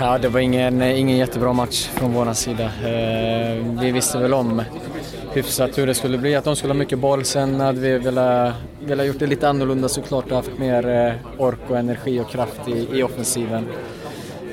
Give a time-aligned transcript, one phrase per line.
[0.00, 2.64] Ja, det var ingen, ingen jättebra match från vår sida.
[2.64, 4.62] Eh, vi visste väl om
[5.32, 7.24] hyfsat hur det skulle bli, att de skulle ha mycket boll.
[7.24, 11.58] Sen hade vi velat, velat gjort det lite annorlunda såklart och haft mer eh, ork
[11.68, 13.66] och energi och kraft i, i offensiven.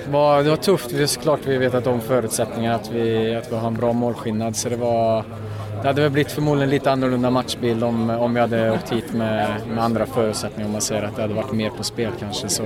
[0.05, 3.55] Det var, det var tufft, såklart vi vet att de förutsättningarna att vi, att vi
[3.55, 5.25] har en bra målskillnad så det var
[5.83, 9.49] det hade väl blivit förmodligen lite annorlunda matchbild om, om vi hade åkt hit med,
[9.67, 12.49] med andra förutsättningar om man säger att det hade varit mer på spel kanske.
[12.49, 12.63] Så,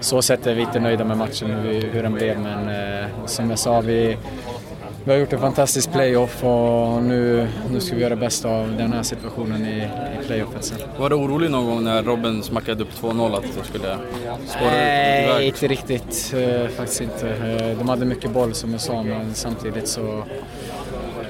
[0.00, 3.50] så sett är vi inte nöjda med matchen hur, hur den blev men eh, som
[3.50, 4.16] jag sa, vi,
[5.04, 8.76] vi har gjort en fantastisk playoff och nu, nu ska vi göra det bästa av
[8.76, 9.88] den här situationen i,
[10.22, 10.78] i playoffen sen.
[10.98, 13.96] Var du orolig någon gång när Robin smackade upp 2-0 att det skulle
[14.46, 15.46] spåra Nej, iväg?
[15.48, 16.34] inte riktigt.
[16.36, 17.28] Eh, faktiskt inte.
[17.28, 20.24] Eh, de hade mycket boll som jag sa men samtidigt så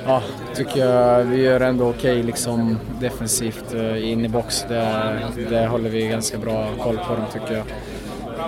[0.07, 0.23] ja,
[0.55, 4.65] tycker jag vi gör ändå okej okay, liksom defensivt eh, in i box.
[4.69, 5.19] Det,
[5.51, 7.65] det håller vi ganska bra koll på dem tycker jag.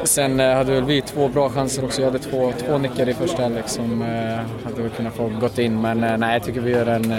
[0.04, 2.00] Sen eh, hade väl vi två bra chanser också.
[2.00, 5.58] Jag hade två, två nickar i första halvlek som eh, hade väl kunnat få gått
[5.58, 5.80] in.
[5.80, 7.14] Men nej, jag tycker vi gör en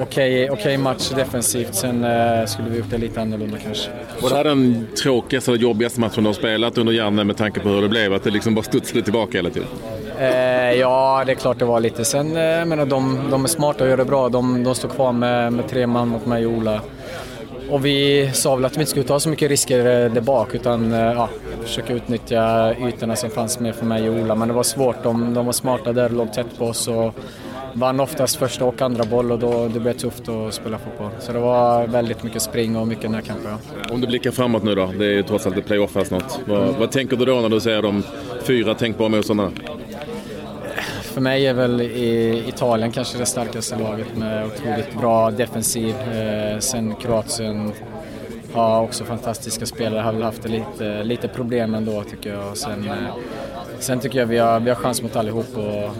[0.00, 1.74] okej okay, okay match defensivt.
[1.74, 2.06] Sen
[2.48, 3.90] skulle vi gjort det lite annorlunda kanske.
[4.22, 7.60] Var det här den tråkigaste och jobbigaste matchen du har spelat under Janne med tanke
[7.60, 8.14] på hur det blev?
[8.14, 9.68] Att det liksom bara studsade tillbaka hela tiden?
[10.20, 12.04] Eh, ja, det är klart det var lite.
[12.04, 14.28] Sen, eh, jag menar, de, de är smarta och gör det bra.
[14.28, 16.80] De, de står kvar med, med tre man mot mig och Ola.
[17.70, 20.54] Och vi sa väl att vi inte skulle ta så mycket risker eh, där bak
[20.54, 21.28] utan eh, ja,
[21.62, 24.34] försöka utnyttja ytorna som fanns med för mig och Ola.
[24.34, 25.02] Men det var svårt.
[25.02, 26.88] De, de var smarta där och låg tätt på oss.
[26.88, 27.14] Och
[27.72, 31.10] vann oftast första och andra boll och då det blev tufft att spela fotboll.
[31.18, 33.50] Så det var väldigt mycket spring och mycket närkamper.
[33.50, 33.94] Ja.
[33.94, 36.32] Om du blickar framåt nu då, det är ju trots allt ett playoff här snart.
[36.46, 36.74] Vad, mm.
[36.78, 38.02] vad tänker du då när du ser de
[38.42, 39.50] fyra tänkbara motståndarna?
[41.20, 41.80] För mig är väl
[42.48, 45.94] Italien kanske det starkaste laget med otroligt bra defensiv.
[46.12, 47.72] Eh, sen Kroatien
[48.52, 52.56] har också fantastiska spelare, har väl haft lite, lite problem ändå tycker jag.
[52.56, 53.14] Sen, eh,
[53.78, 55.90] sen tycker jag vi har, vi har chans mot allihop och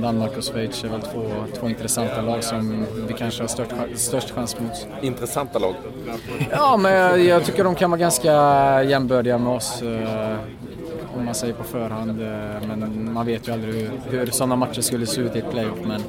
[0.00, 1.24] Danmark och Schweiz är väl två,
[1.60, 4.86] två intressanta lag som vi kanske har störst, störst chans mot.
[5.02, 5.74] Intressanta lag?
[6.50, 8.32] Ja, men jag, jag tycker de kan vara ganska
[8.82, 9.82] jämbördiga med oss.
[11.18, 12.22] Om man säger på förhand.
[12.22, 15.50] Eh, men man vet ju aldrig hur, hur sådana matcher skulle se ut i ett
[15.50, 15.78] playoff.
[15.84, 16.02] Men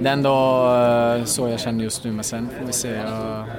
[0.00, 0.30] det är ändå
[1.18, 2.12] eh, så jag känner just nu.
[2.12, 2.88] Men sen får vi se.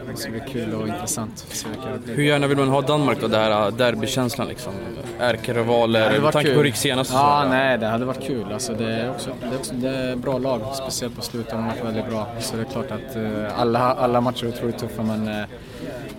[0.10, 1.66] Det ska bli kul och intressant.
[2.06, 3.28] Hur gärna vill man ha Danmark då?
[3.28, 4.74] Det här eh, derbykänslan liksom?
[5.20, 6.72] Ärkerivaler, med tanke kul.
[6.72, 7.14] på senast.
[7.14, 8.54] Ja, nej, det hade varit kul.
[8.54, 11.52] Alltså, det, är också, det, är också, det är bra lag, speciellt på slutet.
[11.52, 12.28] De har varit väldigt bra.
[12.40, 13.18] Så det är klart att
[13.58, 15.04] alla, alla matcher är otroligt tuffa.
[15.04, 15.46] Men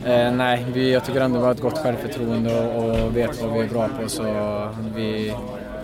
[0.07, 3.53] Eh, nej, vi, jag tycker ändå vi har ett gott självförtroende och, och vet vad
[3.53, 4.09] vi är bra på.
[4.09, 4.25] Så
[4.97, 5.35] vi,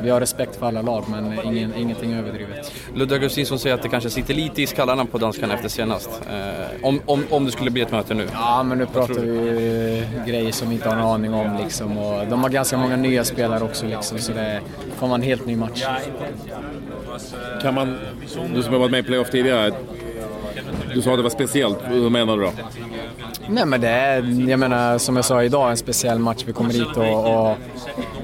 [0.02, 2.72] vi har respekt för alla lag men ingen, ingenting överdrivet.
[2.94, 6.10] Ludde Augustinsson säger att det kanske sitter lite i skallarna på danskarna efter senast.
[6.30, 8.26] Eh, om, om, om det skulle bli ett möte nu?
[8.32, 11.98] Ja, men nu pratar vi grejer som vi inte har en aning om liksom.
[11.98, 14.60] Och de har ganska många nya spelare också liksom, så det
[14.98, 15.84] kommer en helt ny match.
[17.62, 17.98] Kan man,
[18.54, 19.72] du som har varit med i playoff tidigare,
[20.94, 22.50] du sa att det var speciellt, vad menar du då?
[23.48, 26.42] Nej men det är, jag menar som jag sa idag, en speciell match.
[26.46, 27.56] Vi kommer hit och, och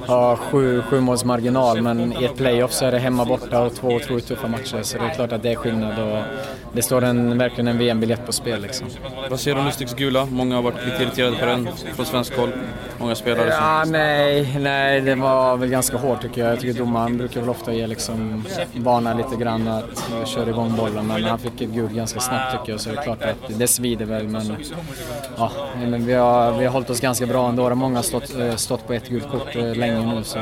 [0.06, 3.74] har sju, sju måls marginal men i ett playoff så är det hemma borta och
[3.74, 6.22] två otroligt tuffa matcher så det är klart att det är skillnad och
[6.74, 8.86] det står en, verkligen en VM-biljett på spel liksom.
[9.30, 10.26] Vad säger du om Lustigs gula?
[10.26, 12.52] Många har varit lite irriterade på den från svensk håll.
[12.98, 13.64] Många spelare som...
[13.64, 16.52] Ja, nej, nej, det var väl ganska hårt tycker jag.
[16.52, 21.06] Jag tycker domaren brukar väl ofta ge liksom, varna lite grann att köra igång bollen
[21.06, 23.66] men han fick ett gult ganska snabbt tycker jag så det är klart att det
[23.66, 24.56] svider väl men
[25.36, 27.62] ja, men vi, har, vi har hållit oss ganska bra ändå.
[27.62, 30.38] Det har många stått, eh, stått på ett gult kort eh, länge nu så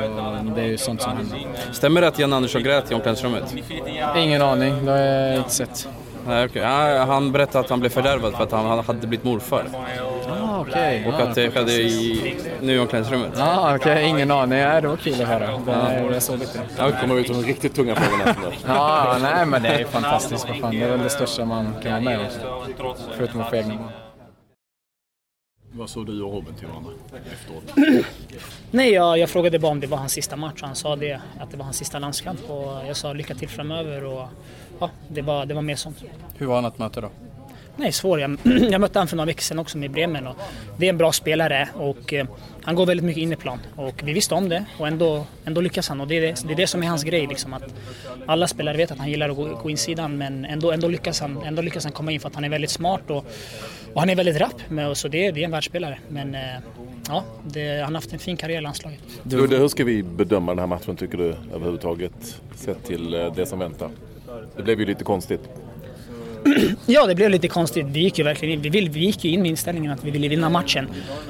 [0.56, 1.38] det är ju sånt som händer.
[1.72, 3.54] Stämmer det att Jan Andersson grät i omklädningsrummet?
[4.16, 5.88] Ingen aning, det har jag inte sett.
[6.26, 6.62] Nej, okay.
[6.62, 9.64] ja, han berättade att han blev fördärvad för att han hade blivit morfar.
[10.28, 11.06] Ah, okay.
[11.06, 13.40] Och att det skedde i, nu i omklädningsrummet.
[13.40, 14.04] Ah, Okej, okay.
[14.04, 14.58] ingen aning.
[14.58, 15.46] Ja, det var kul att höra.
[15.66, 16.60] Det, jag såg lite.
[16.78, 18.34] Ja, kommer ut med de riktigt tunga frågorna.
[18.66, 20.48] ja, nej men det är fantastiskt.
[20.48, 20.70] Vad fan.
[20.70, 22.26] Det är väl det största man kan vara med om.
[23.16, 24.01] Förutom att få egna barn.
[25.74, 26.92] Vad sa du och Robin till varandra
[27.32, 27.62] efteråt?
[28.70, 31.50] Nej, jag, jag, frågade bara om det var hans sista match han sa det, att
[31.50, 34.28] det var hans sista landskamp och jag sa lycka till framöver och
[34.78, 36.04] ja, det var, det var mer sånt.
[36.36, 37.10] Hur var han att möta då?
[37.76, 38.20] Nej, svår.
[38.20, 38.36] Jag,
[38.70, 40.36] jag mötte honom för några veckor sedan också med Bremen och
[40.76, 42.26] det är en bra spelare och eh,
[42.62, 45.60] han går väldigt mycket in i plan och vi visste om det och ändå, ändå
[45.60, 47.74] lyckas han och det är det, det är det som är hans grej liksom att
[48.26, 51.42] alla spelare vet att han gillar att gå, gå insidan men ändå, ändå, lyckas han,
[51.42, 53.26] ändå lyckas han komma in för att han är väldigt smart och,
[53.92, 56.40] och han är väldigt rapp med så det, det är en världsspelare men eh,
[57.08, 59.00] ja, det, han har haft en fin karriär i landslaget.
[59.22, 63.46] Du, hur ska vi bedöma den här matchen tycker du överhuvudtaget sett till eh, det
[63.46, 63.90] som väntar?
[64.56, 65.40] Det blev ju lite konstigt.
[66.86, 67.86] Ja, det blev lite konstigt.
[67.86, 70.28] Vi gick ju verkligen in, vi, vill, vi gick in med inställningen att vi ville
[70.28, 70.88] vinna matchen.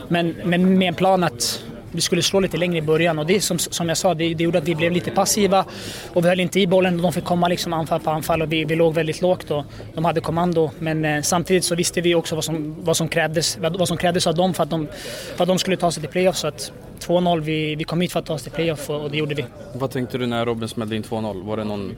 [0.08, 1.62] Men, men med en plan att
[1.92, 4.44] vi skulle slå lite längre i början och det som, som jag sa, det, det
[4.44, 5.64] gjorde att vi blev lite passiva
[6.12, 8.52] och vi höll inte i bollen och de fick komma liksom anfall på anfall och
[8.52, 9.64] vi, vi låg väldigt lågt och
[9.94, 10.70] de hade kommando.
[10.78, 14.26] Men eh, samtidigt så visste vi också vad som, vad som, krävdes, vad som krävdes
[14.26, 14.88] av dem för att de,
[15.36, 16.36] för att de skulle ta sig till playoff.
[16.36, 19.10] Så att 2-0, vi, vi kom hit för att ta oss till playoff och, och
[19.10, 19.44] det gjorde vi.
[19.74, 21.46] Vad tänkte du när Robin smällde in 2-0?
[21.46, 21.96] Var det, någon,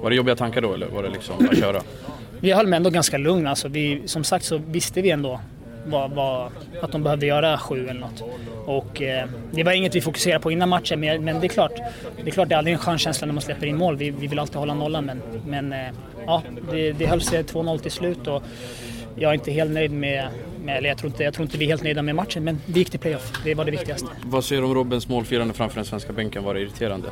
[0.00, 1.82] var det jobbiga tankar då eller var det liksom att köra?
[2.40, 3.46] Vi höll mig ändå ganska lugn.
[3.46, 5.40] Alltså vi, som sagt så visste vi ändå
[5.86, 6.50] vad, vad,
[6.82, 8.22] att de behövde göra sju eller något.
[8.66, 11.72] Och, eh, det var inget vi fokuserade på innan matchen men, men det är klart,
[12.24, 13.96] det är klart det är aldrig en skön känsla när man släpper in mål.
[13.96, 15.94] Vi, vi vill alltid hålla nollan men, men eh,
[16.26, 18.42] ja, det, det höll sig 2-0 till slut och
[19.16, 20.28] jag är inte helt nöjd med,
[20.64, 22.60] med eller jag tror, inte, jag tror inte vi är helt nöjda med matchen men
[22.66, 23.32] vi gick till playoff.
[23.44, 24.08] Det var det viktigaste.
[24.24, 26.44] Vad säger du om Robins målfirande framför den svenska bänken?
[26.44, 27.08] Var det irriterande?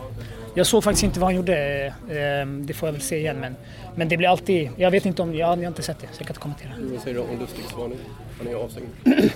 [0.54, 1.86] Jag såg faktiskt inte vad han gjorde.
[1.86, 3.36] Eh, det får jag väl se igen.
[3.40, 3.56] Men,
[3.94, 4.70] men det blir alltid...
[4.76, 5.34] Jag vet inte om...
[5.34, 6.70] Jag, jag har inte sett det så jag kan inte kommentera.
[6.92, 7.98] Vad säger du om Lustigs varning?
[8.38, 8.88] Han är avstängd.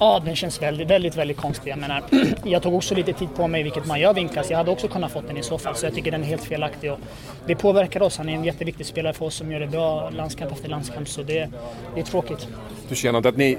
[0.00, 1.70] Ja, den känns väldigt, väldigt, väldigt konstig.
[1.70, 2.02] Jag menar,
[2.44, 4.50] jag tog också lite tid på mig, vilket man gör vid inkast.
[4.50, 6.44] Jag hade också kunnat fått den i så fall, så jag tycker den är helt
[6.44, 6.92] felaktig.
[6.92, 6.98] Och
[7.46, 8.18] det påverkar oss.
[8.18, 11.22] Han är en jätteviktig spelare för oss som gör det bra landskamp efter landskamp, så
[11.22, 11.48] det,
[11.94, 12.48] det är tråkigt.
[12.88, 13.58] Du känner inte att ni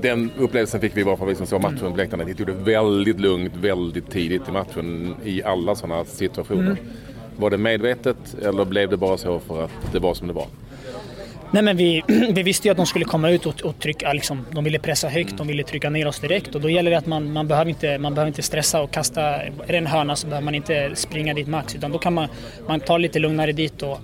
[0.00, 2.24] den upplevelsen fick vi bara från vi som såg matchen på läktarna.
[2.24, 6.62] Ni tog det väldigt lugnt, väldigt tidigt i matchen i alla sådana situationer.
[6.62, 6.76] Mm.
[7.36, 10.46] Var det medvetet eller blev det bara så för att det var som det var?
[11.50, 12.02] Nej, men vi,
[12.32, 15.08] vi visste ju att de skulle komma ut och, och trycka, liksom, de ville pressa
[15.08, 16.54] högt, de ville trycka ner oss direkt.
[16.54, 19.22] Och då gäller det att man, man, behöver, inte, man behöver inte stressa och kasta,
[19.22, 22.28] är det en hörna så behöver man inte springa dit max utan då kan man,
[22.68, 24.00] man ta lite lugnare dit och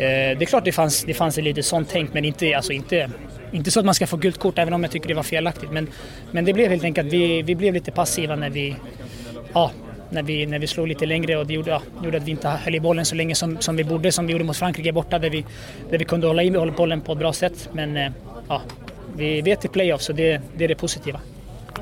[0.00, 3.10] eh, det är klart det fanns, det fanns lite sånt tänk men inte, alltså inte
[3.52, 5.70] inte så att man ska få gult kort även om jag tycker det var felaktigt.
[5.70, 5.88] Men,
[6.30, 8.76] men det blev helt enkelt vi, vi blev lite passiva när vi,
[9.52, 9.70] ja,
[10.10, 12.48] när vi, när vi slog lite längre och det gjorde, ja, gjorde att vi inte
[12.48, 15.18] höll i bollen så länge som, som vi borde, som vi gjorde mot Frankrike borta
[15.18, 15.44] där vi,
[15.90, 17.68] där vi kunde hålla i bollen på ett bra sätt.
[17.72, 18.10] Men eh,
[18.48, 18.62] ja,
[19.16, 21.20] vi vet i playoff så det, det är det positiva.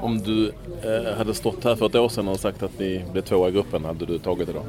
[0.01, 0.53] Om du
[0.83, 3.53] eh, hade stått här för ett år sedan och sagt att ni blev tvåa i
[3.53, 4.63] gruppen, hade du tagit det då?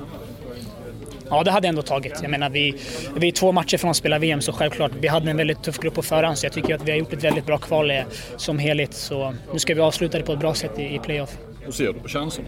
[1.29, 2.19] Ja, det hade jag ändå tagit.
[2.21, 2.75] Jag menar, vi,
[3.15, 5.79] vi är två matcher från att spela VM så självklart, vi hade en väldigt tuff
[5.79, 8.03] grupp på förhand så jag tycker att vi har gjort ett väldigt bra kval eh,
[8.37, 8.93] som helhet.
[8.93, 11.37] Så nu ska vi avsluta det på ett bra sätt i, i playoff.
[11.67, 12.47] Hur ser du på chanserna?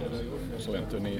[0.59, 1.19] Så inte ni,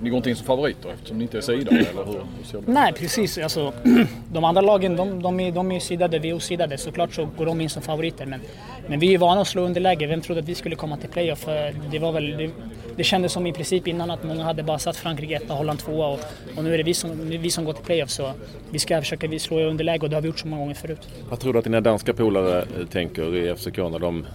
[0.00, 2.58] ni går inte in som favoriter eftersom ni inte är sidade, eller hur, hur ser
[2.66, 2.72] du?
[2.72, 3.38] Nej, precis.
[3.38, 3.72] Alltså,
[4.32, 6.78] de andra lagen de, de, är, de är sidade, vi är osidade.
[6.78, 8.26] Såklart så går de in som favoriter.
[8.26, 8.40] Men,
[8.86, 10.06] men vi är vana att slå underläge.
[10.06, 11.46] Vem trodde att vi skulle komma till playoff?
[11.90, 12.50] Det, var väl, det,
[12.96, 16.06] det kändes som i princip innan att många hade bara satt Frankrike etta, Holland tvåa
[16.06, 16.20] och,
[16.56, 18.10] och nu är det vi som, vi som går till playoff.
[18.10, 18.32] Så
[18.70, 20.74] vi ska försöka vi slå i underläge och det har vi gjort så många gånger
[20.74, 21.08] förut.
[21.30, 24.26] Vad tror du att dina danska polare tänker i FCK när de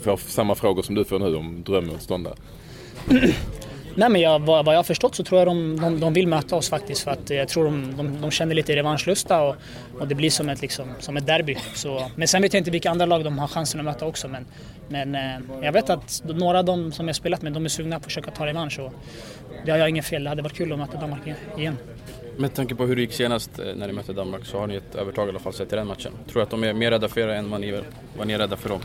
[0.00, 2.34] får samma frågor som du får nu om drömmotståndare?
[3.98, 6.26] Nej men jag, vad, vad jag har förstått så tror jag de, de, de, vill
[6.26, 9.56] möta oss faktiskt för att jag tror de, de, de känner lite revanschlusta och,
[10.00, 11.56] och det blir som ett, liksom, som ett derby.
[11.74, 14.28] Så, men sen vet jag inte vilka andra lag de har chansen att möta också
[14.28, 14.46] men,
[14.88, 17.96] men eh, jag vet att några av dem som jag spelat med de är sugna
[17.96, 18.92] på att försöka ta revansch och
[19.64, 20.24] det har jag inget fel.
[20.24, 21.22] Det hade varit kul att möta Danmark
[21.56, 21.76] igen.
[22.36, 24.76] Med tanke på hur det gick senast eh, när ni mötte Danmark så har ni
[24.76, 26.12] ett övertag i alla fall sett i den matchen.
[26.26, 27.80] Tror du att de är mer rädda för er än vad ni,
[28.18, 28.80] vad ni är rädda för dem?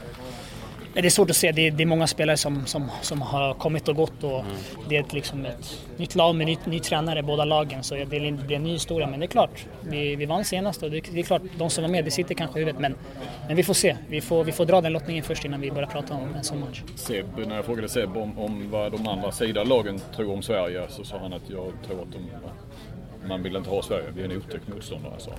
[0.94, 1.52] Det är svårt att se.
[1.52, 4.52] Det är, det är många spelare som, som, som, har kommit och gått och mm.
[4.90, 7.96] det är ett, liksom ett nytt lag med ny, ny tränare i båda lagen så
[7.96, 9.08] det blir en ny historia.
[9.08, 11.82] Men det är klart, vi, vi vann senast och det, det, är klart, de som
[11.82, 12.96] var med, det sitter kanske i huvudet men,
[13.48, 13.98] men vi får se.
[14.08, 16.60] Vi får, vi får dra den lottningen först innan vi börjar prata om en sån
[16.60, 16.82] match.
[16.96, 21.04] Seb, när jag frågade Seb om, om vad de andra sidalagen tror om Sverige så
[21.04, 22.20] sa han att jag tror att de
[23.28, 25.14] man vill inte ha Sverige, vi är en otäck motståndare.
[25.18, 25.32] Så.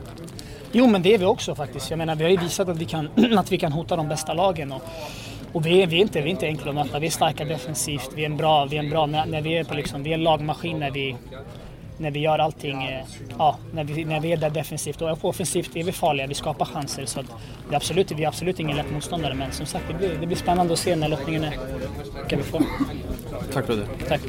[0.72, 1.90] Jo men det är vi också faktiskt.
[1.90, 3.08] Jag menar vi har ju visat att vi kan,
[3.38, 4.72] att vi kan hota de bästa lagen.
[4.72, 4.82] Och,
[5.54, 6.98] och vi är, vi, är inte, vi är inte enkla att möta.
[6.98, 8.10] Vi är starka defensivt.
[8.14, 10.10] Vi är en bra, vi är en bra när, när vi är på liksom, vi
[10.10, 11.16] är en lagmaskin när vi,
[11.98, 13.04] när vi gör allting, eh,
[13.38, 15.02] ja, när vi, när vi är där defensivt.
[15.02, 17.06] Och offensivt är vi farliga, vi skapar chanser.
[17.06, 17.28] Så det
[17.70, 19.34] är absolut, vi är absolut ingen lätt motståndare.
[19.34, 21.58] Men som sagt, det blir, det blir spännande att se när lottningen är,
[22.20, 22.62] vilka vi får.
[23.52, 23.86] Tack för det.
[24.08, 24.20] Tack.